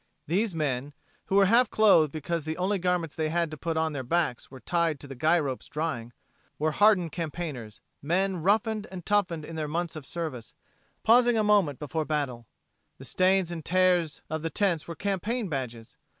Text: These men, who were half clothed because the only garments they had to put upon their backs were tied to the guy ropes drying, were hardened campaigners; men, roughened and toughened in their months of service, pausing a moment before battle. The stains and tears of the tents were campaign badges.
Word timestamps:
These 0.25 0.55
men, 0.55 0.93
who 1.25 1.35
were 1.35 1.45
half 1.45 1.69
clothed 1.69 2.11
because 2.11 2.43
the 2.43 2.57
only 2.57 2.79
garments 2.79 3.13
they 3.13 3.29
had 3.29 3.51
to 3.51 3.55
put 3.57 3.77
upon 3.77 3.93
their 3.93 4.01
backs 4.01 4.49
were 4.49 4.59
tied 4.59 4.99
to 4.99 5.07
the 5.07 5.13
guy 5.13 5.39
ropes 5.39 5.67
drying, 5.67 6.11
were 6.57 6.71
hardened 6.71 7.11
campaigners; 7.11 7.81
men, 8.01 8.37
roughened 8.37 8.87
and 8.89 9.05
toughened 9.05 9.45
in 9.45 9.55
their 9.55 9.67
months 9.67 9.95
of 9.95 10.07
service, 10.07 10.55
pausing 11.03 11.37
a 11.37 11.43
moment 11.43 11.77
before 11.77 12.03
battle. 12.03 12.47
The 12.97 13.05
stains 13.05 13.51
and 13.51 13.63
tears 13.63 14.23
of 14.27 14.41
the 14.41 14.49
tents 14.49 14.87
were 14.87 14.95
campaign 14.95 15.49
badges. 15.49 15.97